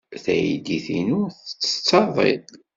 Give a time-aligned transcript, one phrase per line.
[0.23, 2.43] Taydit-inu tettett aḍil.